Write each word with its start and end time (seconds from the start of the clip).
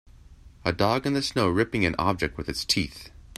A 0.65 0.73
dog 0.73 1.05
in 1.05 1.13
the 1.13 1.21
snow 1.21 1.47
ripping 1.47 1.85
an 1.85 1.93
object 1.99 2.35
with 2.35 2.49
its 2.49 2.65
teeth 2.65 3.11